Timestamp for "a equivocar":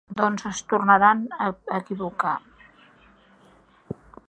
1.47-2.33